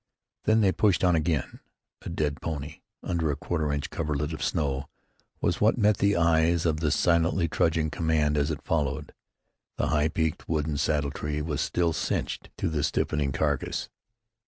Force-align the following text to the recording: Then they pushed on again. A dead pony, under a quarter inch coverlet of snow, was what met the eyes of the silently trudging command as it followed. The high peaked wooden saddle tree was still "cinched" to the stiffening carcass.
Then 0.45 0.61
they 0.61 0.71
pushed 0.71 1.03
on 1.03 1.15
again. 1.15 1.59
A 2.01 2.09
dead 2.09 2.41
pony, 2.41 2.79
under 3.03 3.29
a 3.29 3.35
quarter 3.35 3.71
inch 3.71 3.91
coverlet 3.91 4.33
of 4.33 4.41
snow, 4.43 4.89
was 5.41 5.61
what 5.61 5.77
met 5.77 5.97
the 5.97 6.15
eyes 6.17 6.65
of 6.65 6.79
the 6.79 6.89
silently 6.89 7.47
trudging 7.47 7.91
command 7.91 8.35
as 8.35 8.49
it 8.49 8.63
followed. 8.63 9.13
The 9.77 9.89
high 9.89 10.07
peaked 10.07 10.49
wooden 10.49 10.77
saddle 10.77 11.11
tree 11.11 11.43
was 11.43 11.61
still 11.61 11.93
"cinched" 11.93 12.49
to 12.57 12.67
the 12.67 12.81
stiffening 12.81 13.31
carcass. 13.31 13.89